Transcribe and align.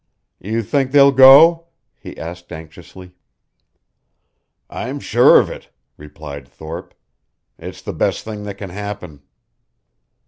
"You 0.39 0.63
think 0.63 0.89
they'll 0.89 1.11
go?" 1.11 1.67
he 1.95 2.17
asked, 2.17 2.51
anxiously. 2.51 3.13
"I'm 4.67 4.99
sure 4.99 5.39
of 5.39 5.47
it," 5.51 5.69
replied 5.95 6.47
Thorpe. 6.47 6.95
"It's 7.59 7.83
the 7.83 7.93
best 7.93 8.23
thing 8.25 8.41
that 8.45 8.57
can 8.57 8.71
happen." 8.71 9.21